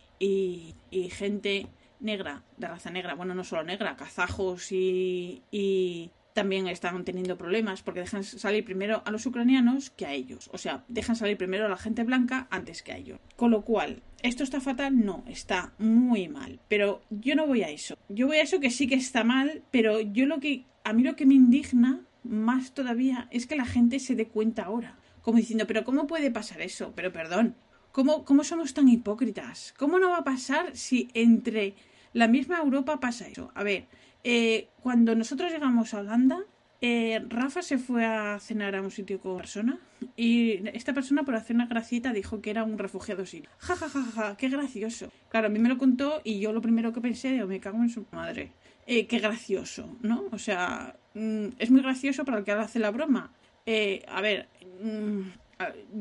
gente 1.10 1.66
negra, 2.00 2.42
de 2.56 2.68
raza 2.68 2.90
negra, 2.90 3.14
bueno, 3.14 3.34
no 3.34 3.44
solo 3.44 3.64
negra, 3.64 3.96
kazajos 3.96 4.72
y, 4.72 5.42
y 5.50 6.10
también 6.32 6.66
están 6.68 7.04
teniendo 7.04 7.36
problemas 7.36 7.82
porque 7.82 8.00
dejan 8.00 8.24
salir 8.24 8.64
primero 8.64 9.02
a 9.04 9.10
los 9.10 9.26
ucranianos 9.26 9.90
que 9.90 10.06
a 10.06 10.12
ellos. 10.12 10.48
O 10.54 10.58
sea, 10.58 10.84
dejan 10.88 11.16
salir 11.16 11.36
primero 11.36 11.66
a 11.66 11.68
la 11.68 11.76
gente 11.76 12.02
blanca 12.02 12.46
antes 12.50 12.82
que 12.82 12.92
a 12.92 12.96
ellos. 12.96 13.20
Con 13.36 13.50
lo 13.50 13.62
cual, 13.62 14.02
¿esto 14.22 14.42
está 14.42 14.60
fatal? 14.60 15.04
No, 15.04 15.24
está 15.28 15.74
muy 15.78 16.28
mal. 16.28 16.60
Pero 16.68 17.02
yo 17.10 17.36
no 17.36 17.46
voy 17.46 17.62
a 17.62 17.68
eso. 17.68 17.98
Yo 18.08 18.26
voy 18.26 18.38
a 18.38 18.42
eso 18.42 18.58
que 18.58 18.70
sí 18.70 18.86
que 18.86 18.94
está 18.94 19.22
mal, 19.22 19.62
pero 19.70 20.00
yo 20.00 20.24
lo 20.24 20.40
que. 20.40 20.64
A 20.84 20.94
mí 20.94 21.02
lo 21.02 21.14
que 21.14 21.26
me 21.26 21.34
indigna 21.34 22.00
más 22.24 22.72
todavía 22.72 23.28
es 23.30 23.46
que 23.46 23.54
la 23.54 23.66
gente 23.66 23.98
se 23.98 24.14
dé 24.14 24.28
cuenta 24.28 24.64
ahora. 24.64 24.96
Como 25.22 25.38
diciendo, 25.38 25.66
pero 25.66 25.84
¿cómo 25.84 26.06
puede 26.06 26.30
pasar 26.30 26.60
eso? 26.60 26.92
Pero 26.94 27.12
perdón, 27.12 27.54
¿cómo, 27.92 28.24
cómo 28.24 28.44
somos 28.44 28.74
tan 28.74 28.88
hipócritas? 28.88 29.74
¿Cómo 29.78 29.98
no 29.98 30.10
va 30.10 30.18
a 30.18 30.24
pasar 30.24 30.76
si 30.76 31.08
entre 31.14 31.74
la 32.12 32.28
misma 32.28 32.58
Europa 32.58 33.00
pasa 33.00 33.28
eso? 33.28 33.50
A 33.54 33.62
ver, 33.62 33.86
eh, 34.24 34.68
cuando 34.82 35.14
nosotros 35.14 35.50
llegamos 35.52 35.94
a 35.94 36.00
Holanda, 36.00 36.44
eh, 36.84 37.24
Rafa 37.28 37.62
se 37.62 37.78
fue 37.78 38.04
a 38.04 38.40
cenar 38.40 38.74
a 38.74 38.82
un 38.82 38.90
sitio 38.90 39.20
con 39.20 39.32
una 39.32 39.40
persona 39.40 39.78
y 40.16 40.66
esta 40.70 40.92
persona 40.92 41.22
por 41.22 41.36
hacer 41.36 41.54
una 41.54 41.66
gracieta 41.66 42.12
dijo 42.12 42.40
que 42.40 42.50
era 42.50 42.64
un 42.64 42.76
refugiado 42.76 43.24
sirio. 43.24 43.50
Ja, 43.58 43.76
ja, 43.76 43.88
ja, 43.88 44.02
ja, 44.02 44.36
qué 44.36 44.48
gracioso. 44.48 45.12
Claro, 45.28 45.46
a 45.46 45.50
mí 45.50 45.60
me 45.60 45.68
lo 45.68 45.78
contó 45.78 46.20
y 46.24 46.40
yo 46.40 46.52
lo 46.52 46.60
primero 46.60 46.92
que 46.92 47.00
pensé, 47.00 47.30
digo, 47.30 47.46
me 47.46 47.60
cago 47.60 47.78
en 47.78 47.88
su 47.88 48.04
madre. 48.10 48.50
Eh, 48.88 49.06
qué 49.06 49.20
gracioso, 49.20 49.96
¿no? 50.00 50.24
O 50.32 50.38
sea, 50.38 50.96
mm, 51.14 51.46
es 51.60 51.70
muy 51.70 51.82
gracioso 51.82 52.24
para 52.24 52.38
el 52.38 52.44
que 52.44 52.50
hace 52.50 52.80
la 52.80 52.90
broma. 52.90 53.30
Eh, 53.66 54.02
a 54.08 54.20
ver, 54.20 54.48
mm, 54.82 55.20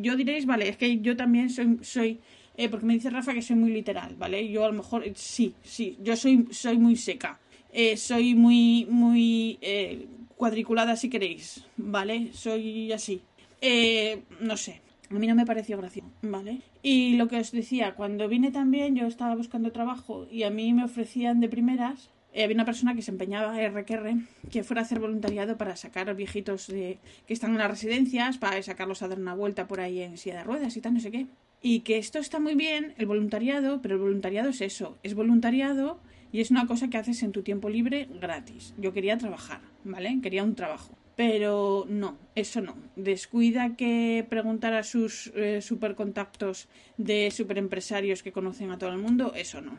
yo 0.01 0.15
diréis, 0.15 0.45
vale, 0.45 0.69
es 0.69 0.77
que 0.77 0.99
yo 0.99 1.15
también 1.15 1.49
soy, 1.49 1.79
soy 1.81 2.19
eh, 2.57 2.69
porque 2.69 2.85
me 2.85 2.93
dice 2.93 3.09
Rafa 3.09 3.33
que 3.33 3.41
soy 3.41 3.55
muy 3.55 3.71
literal, 3.71 4.15
¿vale? 4.17 4.49
Yo 4.49 4.65
a 4.65 4.67
lo 4.67 4.73
mejor, 4.73 5.03
sí, 5.15 5.53
sí, 5.63 5.97
yo 6.01 6.15
soy, 6.15 6.47
soy 6.51 6.77
muy 6.77 6.95
seca. 6.95 7.39
Eh, 7.73 7.95
soy 7.95 8.35
muy, 8.35 8.85
muy 8.89 9.57
eh, 9.61 10.07
cuadriculada 10.35 10.95
si 10.95 11.09
queréis, 11.09 11.63
¿vale? 11.77 12.31
Soy 12.33 12.91
así. 12.91 13.21
Eh, 13.61 14.23
no 14.41 14.57
sé, 14.57 14.81
a 15.09 15.13
mí 15.13 15.27
no 15.27 15.35
me 15.35 15.45
pareció 15.45 15.77
gracioso, 15.77 16.09
¿vale? 16.21 16.59
Y 16.83 17.15
lo 17.15 17.27
que 17.27 17.37
os 17.37 17.51
decía, 17.51 17.95
cuando 17.95 18.27
vine 18.27 18.51
también 18.51 18.95
yo 18.95 19.07
estaba 19.07 19.35
buscando 19.35 19.71
trabajo 19.71 20.27
y 20.29 20.43
a 20.43 20.49
mí 20.49 20.73
me 20.73 20.83
ofrecían 20.83 21.39
de 21.39 21.47
primeras, 21.47 22.09
eh, 22.33 22.43
había 22.43 22.55
una 22.55 22.65
persona 22.65 22.95
que 22.95 23.01
se 23.01 23.11
empeñaba 23.11 23.57
RQR 23.67 24.15
que 24.49 24.63
fuera 24.63 24.81
a 24.81 24.85
hacer 24.85 24.99
voluntariado 24.99 25.57
para 25.57 25.75
sacar 25.75 26.13
viejitos 26.15 26.67
de, 26.67 26.99
que 27.27 27.33
están 27.33 27.51
en 27.51 27.57
las 27.57 27.69
residencias, 27.69 28.37
para 28.37 28.61
sacarlos 28.63 29.01
a 29.01 29.07
dar 29.07 29.19
una 29.19 29.33
vuelta 29.33 29.67
por 29.67 29.81
ahí 29.81 30.01
en 30.01 30.17
silla 30.17 30.37
de 30.37 30.43
ruedas 30.43 30.75
y 30.77 30.81
tal, 30.81 30.93
no 30.93 30.99
sé 30.99 31.11
qué. 31.11 31.27
Y 31.61 31.81
que 31.81 31.97
esto 31.97 32.19
está 32.19 32.39
muy 32.39 32.55
bien, 32.55 32.93
el 32.97 33.05
voluntariado, 33.05 33.81
pero 33.81 33.95
el 33.95 34.01
voluntariado 34.01 34.49
es 34.49 34.61
eso, 34.61 34.97
es 35.03 35.13
voluntariado 35.13 35.99
Y 36.33 36.39
es 36.39 36.49
una 36.49 36.65
cosa 36.65 36.89
que 36.89 36.97
haces 36.97 37.21
en 37.23 37.33
tu 37.33 37.43
tiempo 37.43 37.69
libre 37.69 38.07
gratis. 38.21 38.73
Yo 38.77 38.93
quería 38.93 39.17
trabajar, 39.17 39.59
¿vale? 39.83 40.19
Quería 40.23 40.43
un 40.43 40.55
trabajo. 40.55 40.97
Pero 41.17 41.85
no, 41.89 42.17
eso 42.35 42.61
no. 42.61 42.77
Descuida 42.95 43.75
que 43.75 44.25
preguntar 44.29 44.73
a 44.73 44.83
sus 44.83 45.27
eh, 45.35 45.61
supercontactos 45.61 46.69
de 46.95 47.29
superempresarios 47.31 48.23
que 48.23 48.31
conocen 48.31 48.71
a 48.71 48.77
todo 48.77 48.91
el 48.91 48.97
mundo, 48.97 49.33
eso 49.35 49.59
no. 49.59 49.77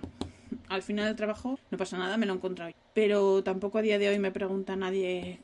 Al 0.73 0.83
final 0.83 1.05
del 1.05 1.17
trabajo 1.17 1.59
no 1.71 1.77
pasa 1.77 1.99
nada, 1.99 2.17
me 2.17 2.25
lo 2.25 2.33
he 2.33 2.37
encontrado. 2.37 2.73
Pero 2.95 3.45
tampoco 3.45 3.77
a 3.77 3.83
día 3.83 3.99
de 3.99 4.09
hoy 4.09 4.19
me 4.19 4.31
pregunta 4.31 4.75
nadie, 4.75 5.41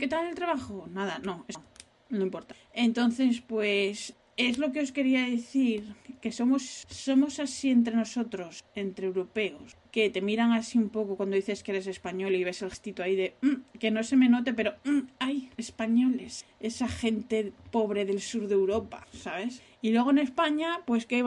¿qué 0.00 0.08
tal 0.08 0.26
el 0.26 0.34
trabajo? 0.34 0.88
Nada, 0.90 1.20
no, 1.22 1.44
eso 1.46 1.62
no, 2.08 2.24
importa. 2.24 2.56
Entonces, 2.74 3.40
pues 3.40 4.14
es 4.36 4.58
lo 4.58 4.72
que 4.72 4.80
os 4.80 4.90
quería 4.90 5.24
decir, 5.28 5.94
que 6.20 6.32
somos, 6.32 6.84
somos 6.88 7.38
así 7.38 7.70
entre 7.70 7.94
nosotros, 7.94 8.64
entre 8.74 9.06
europeos, 9.06 9.76
que 9.92 10.10
te 10.10 10.20
miran 10.20 10.50
así 10.50 10.78
un 10.78 10.88
poco 10.88 11.16
cuando 11.16 11.36
dices 11.36 11.62
que 11.62 11.70
eres 11.70 11.86
español 11.86 12.34
y 12.34 12.42
ves 12.42 12.62
el 12.62 12.70
gestito 12.70 13.04
ahí 13.04 13.14
de 13.14 13.36
mm", 13.40 13.78
que 13.78 13.92
no 13.92 14.02
se 14.02 14.16
me 14.16 14.28
note, 14.28 14.52
pero 14.52 14.74
mm, 14.84 15.00
hay 15.20 15.50
españoles, 15.56 16.44
esa 16.58 16.88
gente 16.88 17.52
pobre 17.70 18.04
del 18.04 18.20
sur 18.20 18.48
de 18.48 18.54
Europa, 18.54 19.06
¿sabes? 19.12 19.62
Y 19.82 19.90
luego 19.90 20.12
en 20.12 20.18
España, 20.18 20.80
pues 20.86 21.06
¿qué, 21.06 21.24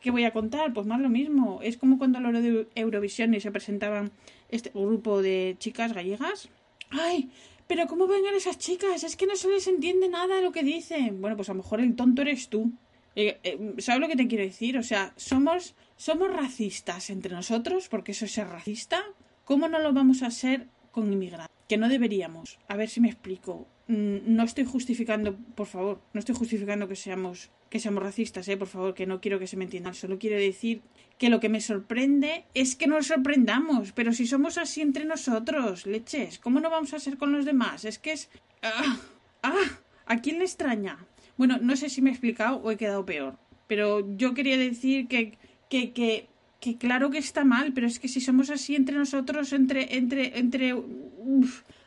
qué, 0.00 0.10
voy 0.10 0.24
a 0.24 0.32
contar? 0.32 0.74
Pues 0.74 0.86
más 0.86 1.00
lo 1.00 1.08
mismo. 1.08 1.60
Es 1.62 1.78
como 1.78 1.96
cuando 1.96 2.20
lo 2.20 2.40
de 2.40 2.68
Eurovisión 2.74 3.32
y 3.32 3.40
se 3.40 3.50
presentaban 3.50 4.12
este 4.50 4.70
grupo 4.70 5.22
de 5.22 5.56
chicas 5.58 5.94
gallegas. 5.94 6.50
¡Ay! 6.90 7.30
Pero 7.66 7.86
¿cómo 7.86 8.06
vengan 8.06 8.34
esas 8.34 8.58
chicas? 8.58 9.04
Es 9.04 9.16
que 9.16 9.26
no 9.26 9.36
se 9.36 9.48
les 9.48 9.66
entiende 9.68 10.10
nada 10.10 10.36
de 10.36 10.42
lo 10.42 10.52
que 10.52 10.62
dicen. 10.62 11.22
Bueno, 11.22 11.34
pues 11.34 11.48
a 11.48 11.54
lo 11.54 11.62
mejor 11.62 11.80
el 11.80 11.96
tonto 11.96 12.20
eres 12.20 12.50
tú. 12.50 12.72
Eh, 13.16 13.38
eh, 13.42 13.74
¿Sabes 13.78 14.02
lo 14.02 14.08
que 14.08 14.16
te 14.16 14.28
quiero 14.28 14.44
decir? 14.44 14.76
O 14.76 14.82
sea, 14.82 15.14
somos, 15.16 15.74
somos 15.96 16.30
racistas 16.30 17.08
entre 17.08 17.34
nosotros, 17.34 17.88
porque 17.88 18.12
eso 18.12 18.26
es 18.26 18.32
ser 18.32 18.48
racista. 18.48 19.02
¿Cómo 19.46 19.66
no 19.66 19.78
lo 19.78 19.94
vamos 19.94 20.22
a 20.22 20.30
ser 20.30 20.68
con 20.90 21.10
inmigrantes? 21.10 21.56
Que 21.68 21.78
no 21.78 21.88
deberíamos. 21.88 22.58
A 22.68 22.76
ver 22.76 22.90
si 22.90 23.00
me 23.00 23.08
explico. 23.08 23.66
Mm, 23.88 24.34
no 24.34 24.42
estoy 24.42 24.64
justificando, 24.64 25.36
por 25.54 25.66
favor, 25.66 26.00
no 26.12 26.18
estoy 26.18 26.34
justificando 26.34 26.86
que 26.86 26.96
seamos 26.96 27.50
que 27.74 27.80
seamos 27.80 28.04
racistas, 28.04 28.46
eh, 28.46 28.56
por 28.56 28.68
favor, 28.68 28.94
que 28.94 29.04
no 29.04 29.20
quiero 29.20 29.40
que 29.40 29.48
se 29.48 29.56
me 29.56 29.64
entiendan. 29.64 29.94
Solo 29.94 30.16
quiero 30.16 30.36
decir 30.36 30.82
que 31.18 31.28
lo 31.28 31.40
que 31.40 31.48
me 31.48 31.60
sorprende 31.60 32.44
es 32.54 32.76
que 32.76 32.86
nos 32.86 33.08
sorprendamos, 33.08 33.90
pero 33.90 34.12
si 34.12 34.28
somos 34.28 34.58
así 34.58 34.80
entre 34.80 35.04
nosotros, 35.04 35.84
leches, 35.84 36.38
¿cómo 36.38 36.60
no 36.60 36.70
vamos 36.70 36.94
a 36.94 37.00
ser 37.00 37.18
con 37.18 37.32
los 37.32 37.44
demás? 37.44 37.84
Es 37.84 37.98
que 37.98 38.12
es... 38.12 38.30
¡Ah! 38.62 38.96
¡Ah! 39.42 39.80
¿A 40.06 40.20
quién 40.20 40.38
le 40.38 40.44
extraña? 40.44 41.04
Bueno, 41.36 41.58
no 41.60 41.74
sé 41.74 41.88
si 41.88 42.00
me 42.00 42.10
he 42.10 42.12
explicado 42.12 42.58
o 42.58 42.70
he 42.70 42.76
quedado 42.76 43.04
peor, 43.04 43.40
pero 43.66 44.06
yo 44.16 44.34
quería 44.34 44.56
decir 44.56 45.08
que, 45.08 45.36
que, 45.68 45.92
que, 45.92 46.28
que 46.60 46.78
claro 46.78 47.10
que 47.10 47.18
está 47.18 47.44
mal, 47.44 47.72
pero 47.72 47.88
es 47.88 47.98
que 47.98 48.06
si 48.06 48.20
somos 48.20 48.50
así 48.50 48.76
entre 48.76 48.94
nosotros, 48.94 49.52
entre, 49.52 49.96
entre, 49.96 50.38
entre... 50.38 50.80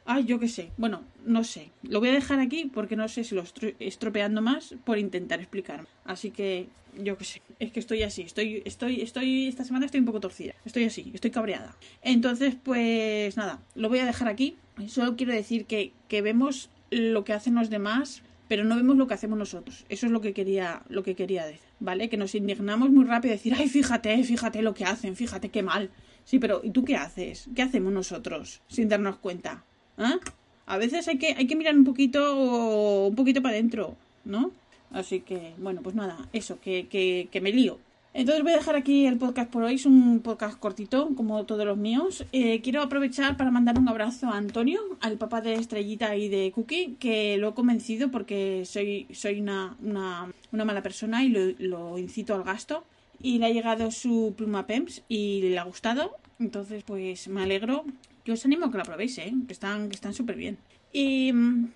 Ay, 0.03 0.25
yo 0.25 0.37
qué 0.37 0.49
sé. 0.49 0.69
Bueno, 0.75 1.05
no 1.27 1.43
sé. 1.43 1.71
Lo 1.83 1.99
voy 1.99 2.09
a 2.09 2.13
dejar 2.13 2.39
aquí 2.39 2.71
porque 2.73 2.95
no 2.95 3.07
sé 3.07 3.23
si 3.23 3.35
lo 3.35 3.41
estoy 3.41 3.75
estropeando 3.79 4.41
más 4.41 4.75
por 4.83 4.97
intentar 4.97 5.39
explicarme. 5.39 5.87
Así 6.05 6.31
que 6.31 6.67
yo 6.97 7.17
qué 7.17 7.25
sé. 7.25 7.41
Es 7.59 7.71
que 7.71 7.79
estoy 7.79 8.03
así. 8.03 8.23
Estoy, 8.23 8.61
estoy, 8.65 9.01
estoy, 9.01 9.47
esta 9.47 9.63
semana 9.63 9.85
estoy 9.85 9.99
un 9.99 10.05
poco 10.05 10.19
torcida. 10.19 10.53
Estoy 10.65 10.85
así, 10.85 11.11
estoy 11.13 11.31
cabreada. 11.31 11.75
Entonces, 12.01 12.55
pues 12.61 13.37
nada, 13.37 13.61
lo 13.75 13.89
voy 13.89 13.99
a 13.99 14.05
dejar 14.05 14.27
aquí. 14.27 14.55
Solo 14.87 15.15
quiero 15.15 15.33
decir 15.33 15.65
que, 15.65 15.91
que 16.07 16.21
vemos 16.21 16.69
lo 16.89 17.23
que 17.23 17.33
hacen 17.33 17.55
los 17.55 17.69
demás, 17.69 18.23
pero 18.47 18.63
no 18.63 18.75
vemos 18.75 18.97
lo 18.97 19.07
que 19.07 19.13
hacemos 19.13 19.37
nosotros. 19.37 19.85
Eso 19.89 20.05
es 20.05 20.11
lo 20.11 20.21
que 20.21 20.33
quería, 20.33 20.83
lo 20.89 21.03
que 21.03 21.15
quería 21.15 21.45
decir. 21.45 21.67
¿Vale? 21.79 22.09
Que 22.09 22.17
nos 22.17 22.33
indignamos 22.33 22.89
muy 22.89 23.05
rápido 23.05 23.33
y 23.33 23.37
decir, 23.37 23.53
ay, 23.55 23.69
fíjate, 23.69 24.23
fíjate 24.23 24.61
lo 24.61 24.73
que 24.73 24.85
hacen, 24.85 25.15
fíjate 25.15 25.49
qué 25.49 25.61
mal. 25.61 25.91
Sí, 26.23 26.39
pero 26.39 26.61
¿y 26.63 26.71
tú 26.71 26.83
qué 26.83 26.95
haces? 26.95 27.49
¿Qué 27.55 27.61
hacemos 27.61 27.93
nosotros 27.93 28.61
sin 28.67 28.89
darnos 28.89 29.17
cuenta? 29.17 29.63
¿Ah? 29.97 30.19
A 30.67 30.77
veces 30.77 31.07
hay 31.07 31.17
que, 31.17 31.33
hay 31.37 31.47
que 31.47 31.55
mirar 31.55 31.75
un 31.75 31.85
poquito, 31.85 33.07
un 33.07 33.15
poquito 33.15 33.41
para 33.41 33.55
adentro, 33.55 33.95
¿no? 34.25 34.51
Así 34.91 35.21
que, 35.21 35.53
bueno, 35.57 35.81
pues 35.81 35.95
nada, 35.95 36.17
eso, 36.33 36.59
que, 36.61 36.87
que, 36.87 37.29
que 37.31 37.41
me 37.41 37.51
lío. 37.51 37.79
Entonces 38.17 38.43
voy 38.43 38.53
a 38.53 38.57
dejar 38.57 38.75
aquí 38.75 39.05
el 39.05 39.17
podcast 39.17 39.51
por 39.51 39.61
hoy, 39.61 39.75
es 39.75 39.85
un 39.85 40.21
podcast 40.21 40.57
cortito, 40.57 41.11
como 41.15 41.45
todos 41.45 41.65
los 41.67 41.77
míos. 41.77 42.25
Eh, 42.31 42.61
quiero 42.61 42.81
aprovechar 42.81 43.37
para 43.37 43.51
mandar 43.51 43.77
un 43.77 43.87
abrazo 43.87 44.27
a 44.27 44.37
Antonio, 44.37 44.81
al 45.01 45.17
papá 45.17 45.39
de 45.41 45.53
Estrellita 45.53 46.15
y 46.15 46.27
de 46.27 46.51
Cookie, 46.51 46.95
que 46.99 47.37
lo 47.37 47.49
he 47.49 47.53
convencido 47.53 48.09
porque 48.09 48.63
soy, 48.65 49.05
soy 49.13 49.39
una, 49.39 49.77
una, 49.83 50.65
mala 50.65 50.81
persona 50.81 51.23
y 51.23 51.29
lo, 51.29 51.41
lo, 51.59 51.97
incito 51.99 52.33
al 52.33 52.43
gasto. 52.43 52.83
Y 53.21 53.37
le 53.37 53.45
ha 53.45 53.49
llegado 53.51 53.91
su 53.91 54.33
pluma 54.35 54.65
PEMS 54.65 55.03
y 55.07 55.41
le 55.41 55.59
ha 55.59 55.63
gustado. 55.63 56.15
Entonces, 56.39 56.83
pues 56.83 57.27
me 57.27 57.41
alegro 57.41 57.85
yo 58.27 58.33
os 58.33 58.43
animo 58.43 58.65
a 58.65 58.71
que 58.71 58.77
la 58.77 58.83
probéis, 58.83 59.17
¿eh? 59.19 59.33
que 59.47 59.53
están 59.53 59.87
que 59.87 59.95
están 59.95 60.13
súper 60.13 60.35
bien. 60.35 60.57
Y, 60.91 61.31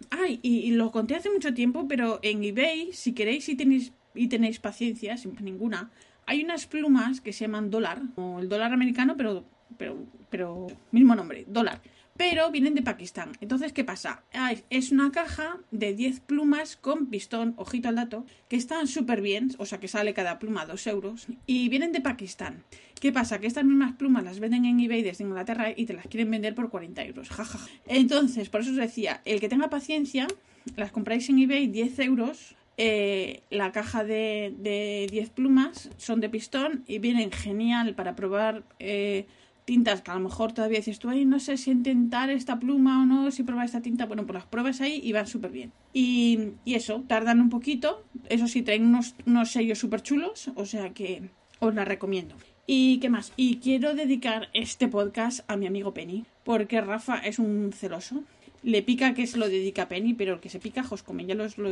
ay, 0.09 0.39
y, 0.43 0.71
lo 0.71 0.91
conté 0.91 1.15
hace 1.15 1.29
mucho 1.29 1.53
tiempo, 1.53 1.87
pero 1.87 2.19
en 2.23 2.43
eBay, 2.43 2.91
si 2.91 3.13
queréis 3.13 3.47
y 3.47 3.55
tenéis, 3.55 3.93
y 4.13 4.27
tenéis 4.27 4.59
paciencia, 4.59 5.15
sin 5.15 5.33
ninguna, 5.39 5.91
hay 6.25 6.43
unas 6.43 6.67
plumas 6.67 7.21
que 7.21 7.31
se 7.31 7.45
llaman 7.45 7.69
dólar, 7.69 8.01
o 8.15 8.39
el 8.39 8.49
dólar 8.49 8.73
americano, 8.73 9.15
pero, 9.15 9.45
pero, 9.77 9.95
pero, 10.29 10.67
mismo 10.91 11.15
nombre, 11.15 11.45
dólar 11.47 11.81
pero 12.17 12.51
vienen 12.51 12.75
de 12.75 12.83
Pakistán. 12.83 13.31
Entonces, 13.41 13.73
¿qué 13.73 13.83
pasa? 13.83 14.23
Es 14.69 14.91
una 14.91 15.11
caja 15.11 15.57
de 15.71 15.95
10 15.95 16.19
plumas 16.19 16.75
con 16.75 17.07
pistón, 17.07 17.55
ojito 17.57 17.89
al 17.89 17.95
dato, 17.95 18.27
que 18.47 18.57
están 18.57 18.85
súper 18.85 19.21
bien, 19.21 19.55
o 19.57 19.65
sea 19.65 19.79
que 19.79 19.87
sale 19.87 20.13
cada 20.13 20.37
pluma 20.37 20.67
2 20.67 20.85
euros, 20.85 21.25
y 21.47 21.67
vienen 21.69 21.91
de 21.91 21.99
Pakistán. 21.99 22.63
¿Qué 23.01 23.11
pasa? 23.11 23.39
Que 23.39 23.47
estas 23.47 23.65
mismas 23.65 23.93
plumas 23.93 24.23
las 24.23 24.39
venden 24.39 24.63
en 24.65 24.79
eBay 24.79 25.01
desde 25.01 25.23
Inglaterra 25.23 25.73
y 25.75 25.87
te 25.87 25.93
las 25.93 26.05
quieren 26.05 26.29
vender 26.29 26.53
por 26.53 26.69
40 26.69 27.03
euros. 27.03 27.29
Jaja. 27.29 27.57
Entonces, 27.87 28.47
por 28.49 28.61
eso 28.61 28.69
os 28.69 28.77
decía, 28.77 29.21
el 29.25 29.39
que 29.39 29.49
tenga 29.49 29.71
paciencia, 29.71 30.27
las 30.75 30.91
compráis 30.91 31.27
en 31.27 31.39
eBay 31.39 31.65
10 31.65 31.97
euros. 31.97 32.55
Eh, 32.77 33.41
la 33.49 33.71
caja 33.71 34.03
de, 34.03 34.53
de 34.59 35.07
10 35.09 35.31
plumas 35.31 35.89
son 35.97 36.21
de 36.21 36.29
pistón 36.29 36.83
y 36.87 36.99
vienen 36.99 37.31
genial 37.31 37.95
para 37.95 38.15
probar 38.15 38.63
eh, 38.77 39.25
tintas 39.65 40.03
que 40.03 40.11
a 40.11 40.15
lo 40.15 40.19
mejor 40.19 40.51
todavía 40.53 40.77
dices 40.77 40.99
tú, 40.99 41.09
ay, 41.09 41.25
no 41.25 41.39
sé 41.39 41.57
si 41.57 41.71
intentar 41.71 42.29
esta 42.29 42.59
pluma 42.59 43.01
o 43.01 43.05
no, 43.07 43.31
si 43.31 43.41
probar 43.41 43.65
esta 43.65 43.81
tinta, 43.81 44.05
bueno, 44.05 44.27
pues 44.27 44.35
las 44.35 44.45
pruebas 44.45 44.79
ahí 44.79 45.01
y 45.03 45.11
van 45.11 45.25
súper 45.25 45.49
bien. 45.49 45.71
Y, 45.91 46.53
y, 46.65 46.75
eso, 46.75 47.03
tardan 47.07 47.41
un 47.41 47.49
poquito, 47.49 48.03
eso 48.29 48.47
sí, 48.47 48.61
traen 48.61 48.85
unos, 48.85 49.15
unos 49.25 49.51
sellos 49.51 49.79
súper 49.79 50.03
chulos, 50.03 50.51
o 50.53 50.65
sea 50.65 50.93
que 50.93 51.29
os 51.59 51.73
la 51.73 51.83
recomiendo. 51.83 52.35
¿Y 52.67 52.99
qué 52.99 53.09
más? 53.09 53.33
Y 53.35 53.57
quiero 53.57 53.95
dedicar 53.95 54.49
este 54.53 54.87
podcast 54.87 55.41
a 55.49 55.57
mi 55.57 55.67
amigo 55.67 55.93
Penny, 55.93 56.25
porque 56.43 56.81
Rafa 56.81 57.17
es 57.17 57.39
un 57.39 57.73
celoso. 57.73 58.23
Le 58.63 58.83
pica 58.83 59.13
que 59.13 59.25
se 59.27 59.37
lo 59.37 59.49
dedica 59.49 59.83
a 59.83 59.87
Penny, 59.87 60.13
pero 60.13 60.35
el 60.35 60.39
que 60.39 60.49
se 60.49 60.59
pica, 60.59 60.83
jos 60.83 61.03
come, 61.03 61.25
ya 61.25 61.35
los 61.35 61.57
lo... 61.57 61.69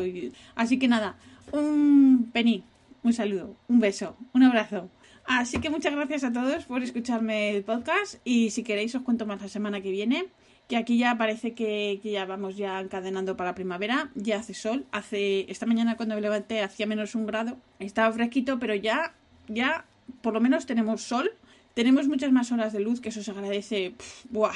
Así 0.55 0.79
que 0.79 0.87
nada, 0.87 1.17
un 1.51 2.29
Penny, 2.33 2.63
un 3.03 3.13
saludo, 3.13 3.55
un 3.67 3.79
beso, 3.79 4.17
un 4.33 4.43
abrazo. 4.43 4.89
Así 5.25 5.59
que 5.59 5.69
muchas 5.69 5.93
gracias 5.93 6.23
a 6.23 6.33
todos 6.33 6.65
por 6.65 6.81
escucharme 6.81 7.51
el 7.51 7.63
podcast 7.63 8.15
y 8.25 8.49
si 8.49 8.63
queréis 8.63 8.95
os 8.95 9.03
cuento 9.03 9.27
más 9.27 9.41
la 9.41 9.47
semana 9.47 9.79
que 9.79 9.91
viene, 9.91 10.25
que 10.67 10.75
aquí 10.75 10.97
ya 10.97 11.17
parece 11.17 11.53
que, 11.53 11.99
ya 12.03 12.25
vamos 12.25 12.57
ya 12.57 12.79
encadenando 12.79 13.37
para 13.37 13.53
primavera, 13.53 14.09
ya 14.15 14.37
hace 14.37 14.55
sol, 14.55 14.85
hace 14.91 15.45
esta 15.51 15.67
mañana 15.67 15.97
cuando 15.97 16.15
me 16.15 16.21
levanté 16.21 16.61
hacía 16.61 16.87
menos 16.87 17.13
un 17.13 17.27
grado, 17.27 17.57
estaba 17.77 18.11
fresquito, 18.11 18.57
pero 18.57 18.73
ya, 18.73 19.13
ya 19.47 19.85
por 20.21 20.33
lo 20.33 20.41
menos 20.41 20.65
tenemos 20.65 21.01
sol, 21.01 21.31
tenemos 21.73 22.07
muchas 22.07 22.31
más 22.31 22.51
horas 22.51 22.73
de 22.73 22.79
luz 22.79 23.01
que 23.01 23.09
eso 23.09 23.23
se 23.23 23.31
agradece, 23.31 23.95
buah, 24.29 24.53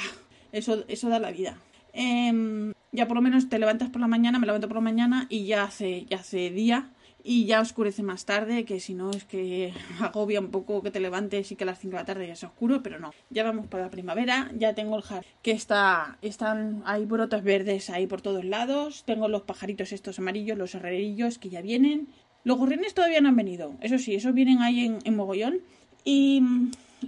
eso, 0.52 0.84
eso 0.88 1.08
da 1.08 1.18
la 1.18 1.30
vida. 1.30 1.56
Em, 1.92 2.72
ya 2.92 3.06
por 3.06 3.16
lo 3.16 3.22
menos 3.22 3.48
te 3.48 3.58
levantas 3.58 3.90
por 3.90 4.00
la 4.00 4.08
mañana, 4.08 4.38
me 4.38 4.46
levanto 4.46 4.68
por 4.68 4.76
la 4.76 4.82
mañana 4.82 5.26
y 5.28 5.46
ya 5.46 5.64
hace, 5.64 6.06
ya 6.06 6.18
hace 6.18 6.50
día 6.50 6.90
y 7.26 7.46
ya 7.46 7.60
oscurece 7.60 8.02
más 8.02 8.26
tarde, 8.26 8.66
que 8.66 8.78
si 8.78 8.92
no 8.94 9.10
es 9.10 9.24
que 9.24 9.72
agobia 10.00 10.40
un 10.40 10.50
poco 10.50 10.82
que 10.82 10.90
te 10.90 11.00
levantes 11.00 11.50
y 11.50 11.56
que 11.56 11.64
a 11.64 11.66
las 11.66 11.78
5 11.78 11.92
de 11.92 12.02
la 12.02 12.04
tarde 12.04 12.28
ya 12.28 12.36
sea 12.36 12.50
oscuro, 12.50 12.82
pero 12.82 13.00
no. 13.00 13.12
Ya 13.30 13.42
vamos 13.42 13.66
para 13.66 13.84
la 13.84 13.90
primavera, 13.90 14.50
ya 14.56 14.74
tengo 14.74 14.96
el 14.96 15.02
jardín 15.02 15.28
que 15.42 15.52
está, 15.52 16.18
están, 16.20 16.82
hay 16.84 17.06
brotes 17.06 17.42
verdes 17.42 17.88
ahí 17.88 18.06
por 18.06 18.20
todos 18.20 18.44
lados, 18.44 19.04
tengo 19.06 19.28
los 19.28 19.42
pajaritos 19.42 19.92
estos 19.92 20.18
amarillos, 20.18 20.58
los 20.58 20.74
herrerillos 20.74 21.38
que 21.38 21.48
ya 21.48 21.62
vienen. 21.62 22.08
Los 22.44 22.58
gorriones 22.58 22.94
todavía 22.94 23.20
no 23.20 23.30
han 23.30 23.36
venido, 23.36 23.74
eso 23.80 23.98
sí, 23.98 24.14
esos 24.14 24.34
vienen 24.34 24.60
ahí 24.62 24.96
en, 25.04 25.16
mogollón. 25.16 25.60
Y, 26.04 26.42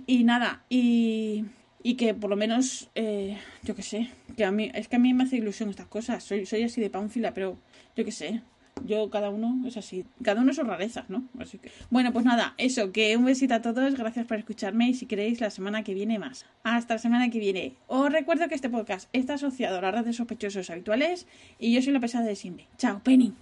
y 0.07 0.25
nada, 0.25 0.65
y, 0.71 1.45
y 1.83 1.95
que 1.95 2.15
por 2.15 2.31
lo 2.31 2.37
menos, 2.37 2.89
eh, 2.95 3.37
yo 3.63 3.75
qué 3.75 3.83
sé, 3.83 4.11
que 4.37 4.45
a 4.45 4.51
mí, 4.51 4.71
es 4.75 4.89
que 4.89 4.97
a 4.97 4.99
mí 4.99 5.13
me 5.13 5.25
hace 5.25 5.37
ilusión 5.37 5.69
estas 5.69 5.87
cosas, 5.87 6.25
soy, 6.25 6.47
soy 6.47 6.63
así 6.63 6.81
de 6.81 6.91
pánfila, 6.91 7.35
pero 7.35 7.59
yo 7.95 8.05
qué 8.05 8.13
sé, 8.13 8.41
yo 8.85 9.11
cada 9.11 9.31
uno 9.31 9.67
es 9.67 9.77
así, 9.77 10.05
cada 10.23 10.43
uno 10.43 10.53
sus 10.53 10.67
rarezas, 10.67 11.09
¿no? 11.09 11.25
Así 11.39 11.59
que, 11.59 11.71
bueno, 11.91 12.13
pues 12.13 12.25
nada, 12.25 12.55
eso, 12.59 12.93
que 12.93 13.17
un 13.17 13.25
besito 13.25 13.55
a 13.55 13.63
todos, 13.63 13.95
gracias 13.95 14.27
por 14.27 14.39
escucharme 14.39 14.89
y 14.89 14.95
si 14.95 15.07
queréis 15.07 15.41
la 15.41 15.51
semana 15.51 15.83
que 15.83 15.95
viene 15.95 16.19
más. 16.19 16.47
Hasta 16.63 16.95
la 16.95 16.99
semana 16.99 17.31
que 17.31 17.39
viene. 17.39 17.75
Os 17.87 18.11
recuerdo 18.13 18.49
que 18.49 18.55
este 18.55 18.69
podcast 18.69 19.09
está 19.13 19.35
asociado 19.35 19.79
a 19.79 19.81
las 19.81 19.95
redes 19.95 20.17
sospechosos 20.17 20.71
habituales 20.71 21.27
y 21.59 21.75
yo 21.75 21.83
soy 21.83 21.93
la 21.93 22.01
pesada 22.01 22.27
de 22.27 22.37
siempre. 22.37 22.67
Chao, 22.77 23.01
Penny. 23.03 23.33